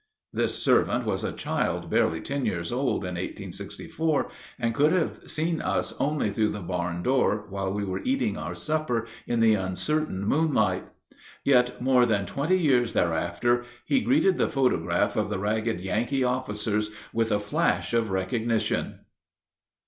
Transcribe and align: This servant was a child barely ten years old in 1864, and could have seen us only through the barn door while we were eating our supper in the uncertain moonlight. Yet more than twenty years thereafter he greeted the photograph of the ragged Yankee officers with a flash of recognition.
This 0.33 0.55
servant 0.55 1.05
was 1.05 1.23
a 1.23 1.31
child 1.31 1.87
barely 1.91 2.21
ten 2.21 2.43
years 2.43 2.71
old 2.71 3.03
in 3.03 3.13
1864, 3.13 4.31
and 4.57 4.73
could 4.73 4.93
have 4.93 5.29
seen 5.29 5.61
us 5.61 5.93
only 5.99 6.31
through 6.31 6.49
the 6.49 6.59
barn 6.59 7.03
door 7.03 7.45
while 7.51 7.71
we 7.71 7.83
were 7.85 8.01
eating 8.03 8.35
our 8.35 8.55
supper 8.55 9.05
in 9.27 9.41
the 9.41 9.53
uncertain 9.53 10.25
moonlight. 10.25 10.85
Yet 11.43 11.79
more 11.83 12.07
than 12.07 12.25
twenty 12.25 12.57
years 12.57 12.93
thereafter 12.93 13.63
he 13.85 14.01
greeted 14.01 14.37
the 14.37 14.49
photograph 14.49 15.15
of 15.15 15.29
the 15.29 15.37
ragged 15.37 15.79
Yankee 15.79 16.23
officers 16.23 16.89
with 17.13 17.31
a 17.31 17.39
flash 17.39 17.93
of 17.93 18.09
recognition. 18.09 19.01